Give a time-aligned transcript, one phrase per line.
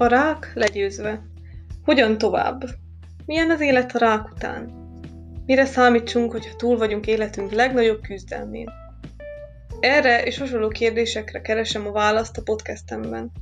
[0.00, 1.22] A rák legyőzve.
[1.84, 2.64] Hogyan tovább?
[3.26, 4.72] Milyen az élet a rák után?
[5.46, 8.70] Mire számítsunk, hogyha túl vagyunk életünk legnagyobb küzdelmén?
[9.80, 13.32] Erre és hasonló kérdésekre keresem a választ a podcastemben.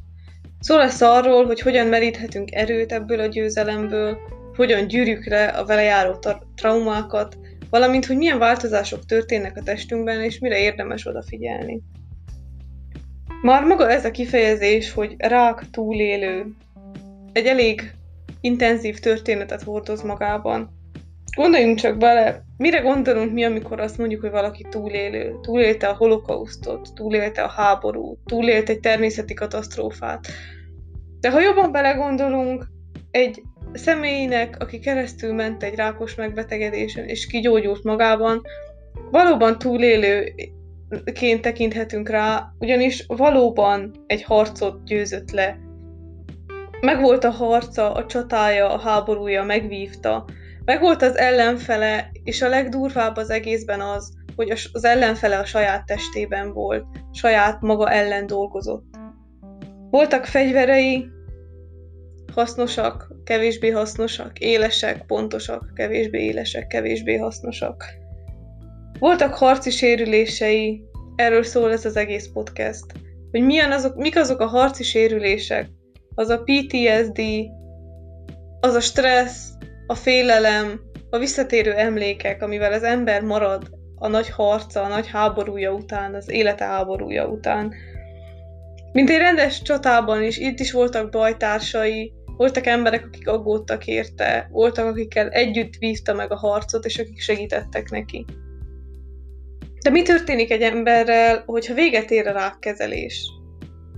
[0.61, 4.19] Szó lesz arról, hogy hogyan meríthetünk erőt ebből a győzelemből,
[4.57, 6.19] hogyan gyűrjük le a vele járó
[6.55, 7.39] traumákat,
[7.71, 11.83] valamint hogy milyen változások történnek a testünkben, és mire érdemes odafigyelni.
[13.43, 16.47] Már maga ez a kifejezés, hogy rák túlélő,
[17.33, 17.93] egy elég
[18.41, 20.71] intenzív történetet hordoz magában.
[21.37, 25.35] Gondoljunk csak bele, mire gondolunk mi, amikor azt mondjuk, hogy valaki túlélő.
[25.41, 30.27] Túlélte a holokausztot, túlélte a háborút, túlélte egy természeti katasztrófát.
[31.21, 32.67] De ha jobban belegondolunk,
[33.11, 38.43] egy személynek, aki keresztül ment egy rákos megbetegedésen és kigyógyult magában,
[39.11, 39.59] valóban
[40.89, 45.59] túlélőként tekinthetünk rá, ugyanis valóban egy harcot győzött le.
[46.81, 50.25] Megvolt a harca, a csatája, a háborúja, megvívta.
[50.65, 56.53] Megvolt az ellenfele, és a legdurvább az egészben az, hogy az ellenfele a saját testében
[56.53, 58.85] volt, saját maga ellen dolgozott.
[59.91, 61.07] Voltak fegyverei,
[62.33, 67.85] hasznosak, kevésbé hasznosak, élesek, pontosak, kevésbé élesek, kevésbé hasznosak.
[68.99, 70.83] Voltak harci sérülései,
[71.17, 72.85] erről szól ez az egész podcast,
[73.31, 75.69] hogy milyen azok, mik azok a harci sérülések,
[76.15, 77.21] az a PTSD,
[78.61, 79.49] az a stressz,
[79.87, 85.73] a félelem, a visszatérő emlékek, amivel az ember marad a nagy harca, a nagy háborúja
[85.73, 87.75] után, az élete háborúja után.
[88.93, 94.87] Mint egy rendes csatában is, itt is voltak bajtársai, voltak emberek, akik aggódtak érte, voltak,
[94.87, 98.25] akikkel együtt vívta meg a harcot, és akik segítettek neki.
[99.89, 103.31] De mi történik egy emberrel, hogyha véget ér a rákkezelés?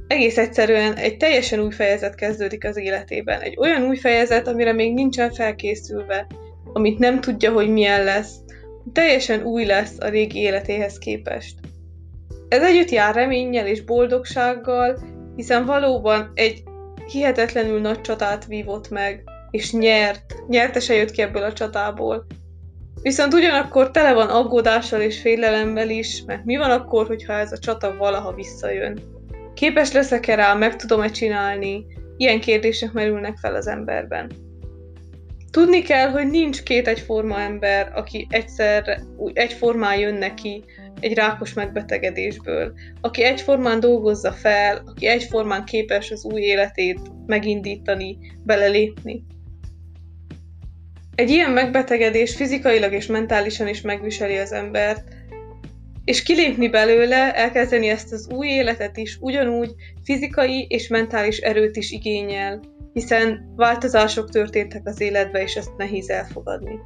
[0.06, 3.40] Egész egyszerűen egy teljesen új fejezet kezdődik az életében.
[3.40, 6.26] Egy olyan új fejezet, amire még nincsen felkészülve,
[6.72, 8.34] amit nem tudja, hogy milyen lesz.
[8.92, 11.54] Teljesen új lesz a régi életéhez képest.
[12.48, 14.98] Ez együtt jár reménnyel és boldogsággal,
[15.36, 16.62] hiszen valóban egy
[17.12, 22.26] hihetetlenül nagy csatát vívott meg, és nyert, nyertese jött ki ebből a csatából.
[23.02, 27.58] Viszont ugyanakkor tele van aggódással és félelemmel is, mert mi van akkor, hogyha ez a
[27.58, 28.98] csata valaha visszajön?
[29.54, 31.86] Képes leszek-e rá, meg tudom-e csinálni?
[32.16, 34.30] Ilyen kérdések merülnek fel az emberben.
[35.50, 39.00] Tudni kell, hogy nincs két egyforma ember, aki egyszer
[39.32, 40.64] egyformán jön neki
[41.00, 49.24] egy rákos megbetegedésből, aki egyformán dolgozza fel, aki egyformán képes az új életét megindítani, belelépni.
[51.14, 55.02] Egy ilyen megbetegedés fizikailag és mentálisan is megviseli az embert,
[56.04, 61.90] és kilépni belőle, elkezdeni ezt az új életet is ugyanúgy fizikai és mentális erőt is
[61.90, 62.60] igényel,
[62.92, 66.78] hiszen változások történtek az életbe, és ezt nehéz elfogadni.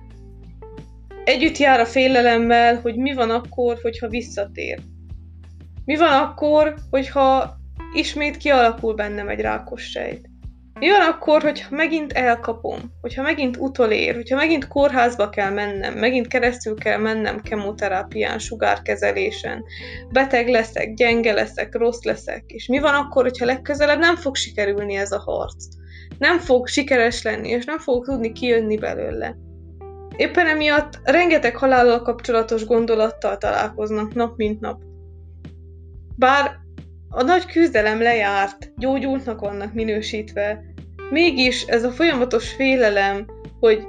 [1.25, 4.79] Együtt jár a félelemmel, hogy mi van akkor, hogyha visszatér.
[5.85, 7.57] Mi van akkor, hogyha
[7.95, 10.29] ismét kialakul bennem egy rákos sejt?
[10.81, 16.75] Van akkor, hogyha megint elkapom, hogyha megint utolér, hogyha megint kórházba kell mennem, megint keresztül
[16.75, 19.65] kell mennem kemoterápián, sugárkezelésen,
[20.13, 24.95] beteg leszek, gyenge leszek, rossz leszek, és mi van akkor, hogyha legközelebb nem fog sikerülni
[24.95, 25.65] ez a harc?
[26.19, 29.37] Nem fog sikeres lenni, és nem fogok tudni kijönni belőle.
[30.17, 34.83] Éppen emiatt rengeteg halállal kapcsolatos gondolattal találkoznak nap mint nap.
[36.17, 36.64] Bár
[37.15, 40.65] a nagy küzdelem lejárt, gyógyultnak vannak minősítve,
[41.11, 43.27] mégis ez a folyamatos félelem,
[43.61, 43.87] hogy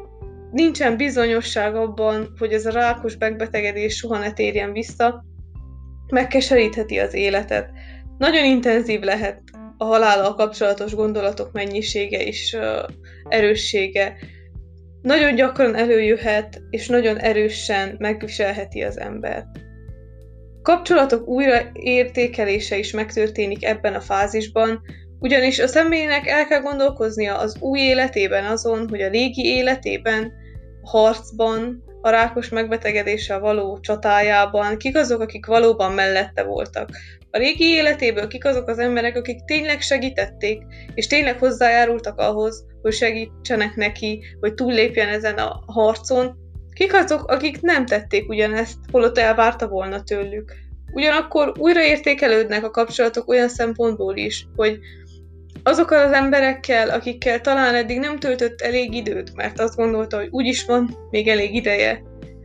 [0.51, 5.25] nincsen bizonyosság abban, hogy ez a rákos megbetegedés soha ne térjen vissza,
[6.11, 7.69] megkeserítheti az életet.
[8.17, 9.41] Nagyon intenzív lehet
[9.77, 12.57] a halállal kapcsolatos gondolatok mennyisége és
[13.29, 14.15] erőssége
[15.01, 19.64] nagyon gyakran előjöhet, és nagyon erősen megviselheti az embert.
[20.65, 24.81] Kapcsolatok újraértékelése is megtörténik ebben a fázisban,
[25.19, 30.33] ugyanis a személynek el kell gondolkoznia az új életében azon, hogy a régi életében,
[30.81, 36.89] a harcban, a rákos megbetegedéssel való csatájában, kik azok, akik valóban mellette voltak.
[37.31, 40.61] A régi életéből kik azok az emberek, akik tényleg segítették,
[40.93, 46.37] és tényleg hozzájárultak ahhoz, hogy segítsenek neki, hogy túllépjen ezen a harcon.
[46.75, 50.53] Kik azok, akik nem tették ugyanezt, holott elvárta volna tőlük.
[50.91, 54.79] Ugyanakkor újraértékelődnek a kapcsolatok olyan szempontból is, hogy
[55.63, 60.65] azokkal az emberekkel, akikkel talán eddig nem töltött elég időt, mert azt gondolta, hogy úgyis
[60.65, 62.01] van még elég ideje,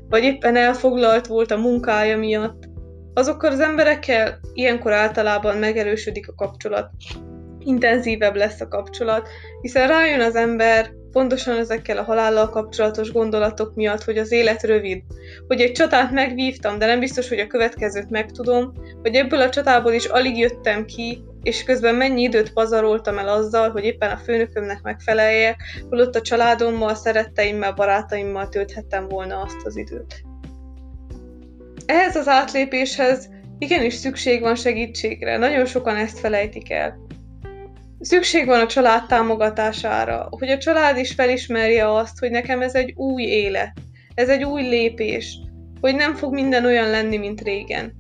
[0.08, 2.68] vagy éppen elfoglalt volt a munkája miatt,
[3.14, 6.90] azokkal az emberekkel ilyenkor általában megerősödik a kapcsolat.
[7.58, 9.28] intenzívebb lesz a kapcsolat,
[9.60, 15.02] hiszen rájön az ember pontosan ezekkel a halállal kapcsolatos gondolatok miatt, hogy az élet rövid,
[15.46, 18.72] hogy egy csatát megvívtam, de nem biztos, hogy a következőt megtudom,
[19.02, 23.70] hogy ebből a csatából is alig jöttem ki, és közben mennyi időt pazaroltam el azzal,
[23.70, 25.56] hogy éppen a főnökömnek megfeleljek,
[25.88, 30.22] holott a családommal, szeretteimmel, barátaimmal tölthettem volna azt az időt.
[31.86, 33.28] Ehhez az átlépéshez
[33.58, 37.08] igenis szükség van segítségre, nagyon sokan ezt felejtik el.
[38.02, 42.92] Szükség van a család támogatására, hogy a család is felismerje azt, hogy nekem ez egy
[42.96, 43.72] új élet,
[44.14, 45.38] ez egy új lépés,
[45.80, 47.92] hogy nem fog minden olyan lenni, mint régen.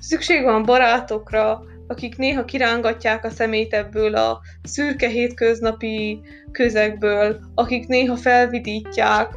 [0.00, 6.20] Szükség van barátokra, akik néha kirángatják a szemét ebből a szürke hétköznapi
[6.52, 9.34] közegből, akik néha felvidítják,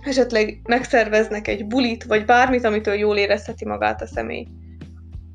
[0.00, 4.46] esetleg megszerveznek egy bulit, vagy bármit, amitől jól érezheti magát a személy.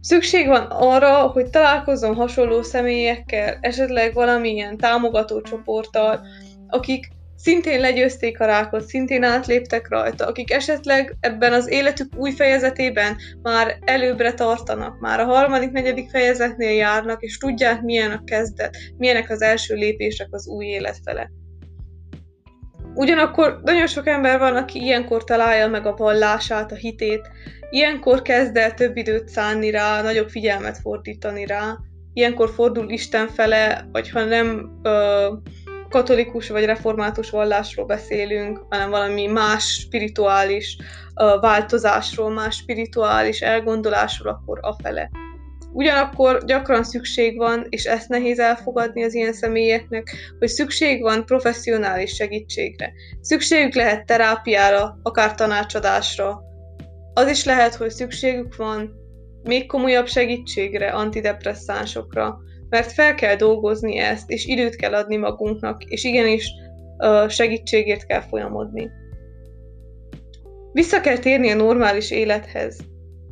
[0.01, 6.21] Szükség van arra, hogy találkozzon hasonló személyekkel, esetleg valamilyen támogató csoporttal,
[6.67, 13.17] akik szintén legyőzték a rákot, szintén átléptek rajta, akik esetleg ebben az életük új fejezetében
[13.41, 19.29] már előbbre tartanak, már a harmadik, negyedik fejezetnél járnak, és tudják, milyen a kezdet, milyenek
[19.29, 21.29] az első lépések az új élet fele.
[22.99, 27.29] Ugyanakkor nagyon sok ember van, aki ilyenkor találja meg a vallását, a hitét,
[27.69, 31.77] ilyenkor kezd el több időt szánni rá, nagyobb figyelmet fordítani rá,
[32.13, 35.27] ilyenkor fordul Isten fele, vagy ha nem ö,
[35.89, 40.77] katolikus vagy református vallásról beszélünk, hanem valami más spirituális
[41.15, 45.09] ö, változásról, más spirituális elgondolásról, akkor afele.
[45.73, 52.15] Ugyanakkor gyakran szükség van, és ezt nehéz elfogadni az ilyen személyeknek, hogy szükség van professzionális
[52.15, 52.91] segítségre.
[53.21, 56.41] Szükségük lehet terápiára, akár tanácsadásra.
[57.13, 58.93] Az is lehet, hogy szükségük van
[59.43, 62.39] még komolyabb segítségre, antidepresszánsokra,
[62.69, 66.49] mert fel kell dolgozni ezt, és időt kell adni magunknak, és igenis
[67.27, 68.89] segítségért kell folyamodni.
[70.71, 72.79] Vissza kell térni a normális élethez.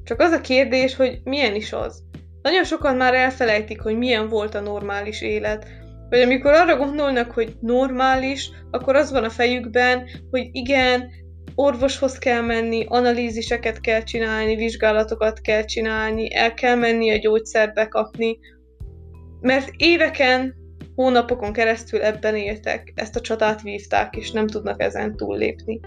[0.03, 2.03] Csak az a kérdés, hogy milyen is az.
[2.47, 5.67] Nagyon sokan már elfelejtik, hogy milyen volt a normális élet.
[6.09, 11.09] Vagy amikor arra gondolnak, hogy normális, akkor az van a fejükben, hogy igen,
[11.55, 18.37] orvoshoz kell menni, analíziseket kell csinálni, vizsgálatokat kell csinálni, el kell menni a gyógyszert bekapni,
[19.41, 20.55] mert éveken,
[20.95, 25.79] hónapokon keresztül ebben éltek, ezt a csatát vívták, és nem tudnak ezen túllépni.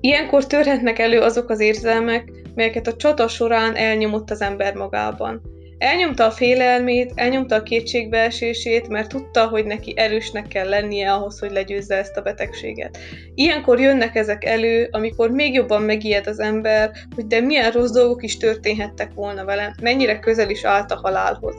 [0.00, 5.42] Ilyenkor törhetnek elő azok az érzelmek, melyeket a csata során elnyomott az ember magában.
[5.78, 11.50] Elnyomta a félelmét, elnyomta a kétségbeesését, mert tudta, hogy neki erősnek kell lennie ahhoz, hogy
[11.50, 12.98] legyőzze ezt a betegséget.
[13.34, 18.22] Ilyenkor jönnek ezek elő, amikor még jobban megijed az ember, hogy de milyen rossz dolgok
[18.22, 21.54] is történhettek volna vele, mennyire közel is állt a halálhoz.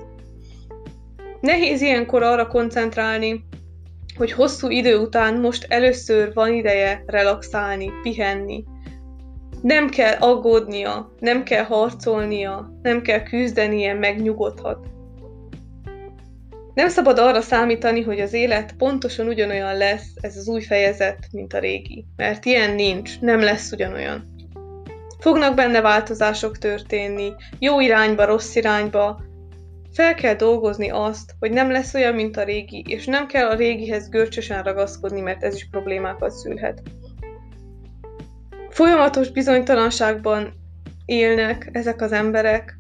[1.41, 3.43] Nehéz ilyenkor arra koncentrálni,
[4.17, 8.63] hogy hosszú idő után most először van ideje relaxálni, pihenni.
[9.61, 14.87] Nem kell aggódnia, nem kell harcolnia, nem kell küzdenie, megnyugodhat.
[16.73, 21.53] Nem szabad arra számítani, hogy az élet pontosan ugyanolyan lesz, ez az új fejezet, mint
[21.53, 22.05] a régi.
[22.15, 24.37] Mert ilyen nincs, nem lesz ugyanolyan.
[25.19, 29.21] Fognak benne változások történni, jó irányba, rossz irányba,
[29.93, 33.55] fel kell dolgozni azt, hogy nem lesz olyan, mint a régi, és nem kell a
[33.55, 36.81] régihez görcsösen ragaszkodni, mert ez is problémákat szülhet.
[38.79, 40.53] Folyamatos bizonytalanságban
[41.05, 42.77] élnek ezek az emberek,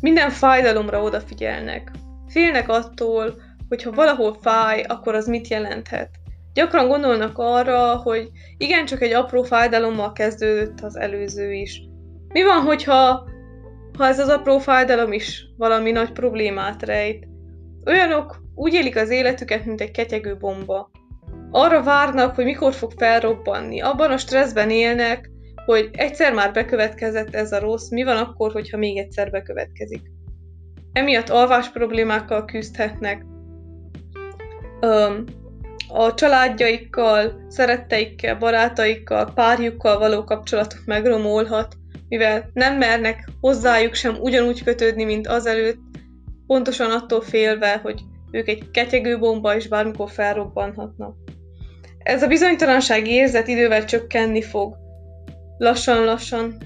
[0.00, 1.90] minden fájdalomra odafigyelnek.
[2.28, 3.34] Félnek attól,
[3.68, 6.10] hogy ha valahol fáj, akkor az mit jelenthet.
[6.52, 11.82] Gyakran gondolnak arra, hogy igen, csak egy apró fájdalommal kezdődött az előző is.
[12.28, 13.28] Mi van, hogyha
[13.98, 17.26] ha ez az apró fájdalom is valami nagy problémát rejt.
[17.86, 20.90] Olyanok úgy élik az életüket, mint egy ketyegő bomba.
[21.56, 23.80] Arra várnak, hogy mikor fog felrobbanni.
[23.80, 25.30] Abban a stresszben élnek,
[25.66, 30.00] hogy egyszer már bekövetkezett ez a rossz, mi van akkor, hogyha még egyszer bekövetkezik.
[30.92, 33.24] Emiatt alvás problémákkal küzdhetnek,
[35.88, 41.74] a családjaikkal, szeretteikkel, barátaikkal, párjukkal való kapcsolatuk megromolhat,
[42.08, 45.78] mivel nem mernek hozzájuk sem ugyanúgy kötődni, mint azelőtt,
[46.46, 51.16] pontosan attól félve, hogy ők egy ketyegő bomba és bármikor felrobbanhatnak.
[52.04, 54.76] Ez a bizonytalanság érzet idővel csökkenni fog.
[55.58, 56.56] Lassan-lassan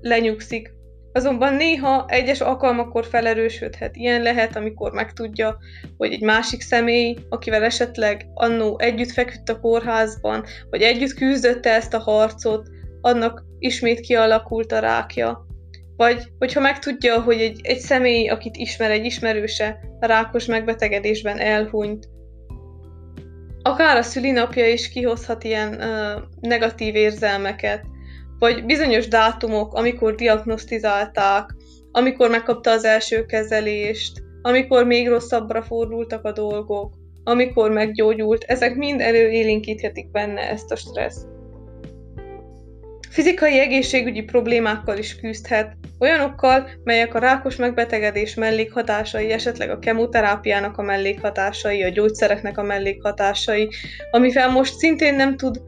[0.00, 0.70] lenyugszik.
[1.12, 3.96] Azonban néha egyes alkalmakkor felerősödhet.
[3.96, 5.58] Ilyen lehet, amikor megtudja,
[5.96, 11.94] hogy egy másik személy, akivel esetleg annó együtt feküdt a kórházban, vagy együtt küzdötte ezt
[11.94, 12.68] a harcot,
[13.00, 15.46] annak ismét kialakult a rákja.
[15.96, 22.08] vagy hogyha megtudja, hogy egy, egy személy, akit ismer, egy ismerőse rákos megbetegedésben elhunyt,
[23.62, 27.84] akár a szülinapja is kihozhat ilyen uh, negatív érzelmeket,
[28.38, 31.54] vagy bizonyos dátumok, amikor diagnosztizálták,
[31.92, 39.00] amikor megkapta az első kezelést, amikor még rosszabbra fordultak a dolgok, amikor meggyógyult, ezek mind
[39.00, 41.29] előélénkíthetik benne ezt a stresszt.
[43.10, 50.82] Fizikai egészségügyi problémákkal is küzdhet, olyanokkal, melyek a rákos megbetegedés mellékhatásai, esetleg a kemoterápiának a
[50.82, 53.68] mellékhatásai, a gyógyszereknek a mellékhatásai,
[54.10, 55.60] amivel most szintén nem tud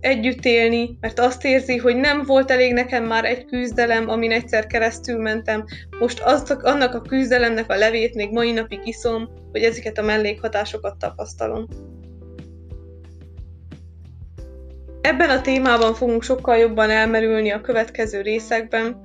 [0.00, 4.66] együtt élni, mert azt érzi, hogy nem volt elég nekem már egy küzdelem, amin egyszer
[4.66, 5.64] keresztül mentem,
[5.98, 10.98] most azt, annak a küzdelemnek a levét még mai napig iszom, hogy ezeket a mellékhatásokat
[10.98, 11.66] tapasztalom.
[15.00, 19.00] Ebben a témában fogunk sokkal jobban elmerülni a következő részekben.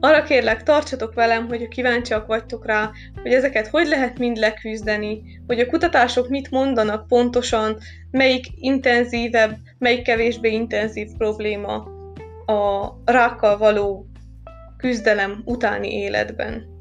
[0.00, 2.90] Arra kérlek, tartsatok velem, hogy kíváncsiak vagytok rá,
[3.22, 7.78] hogy ezeket hogy lehet mind leküzdeni, hogy a kutatások mit mondanak pontosan,
[8.10, 11.74] melyik intenzívebb, melyik kevésbé intenzív probléma
[12.46, 14.06] a rákkal való
[14.76, 16.75] küzdelem utáni életben.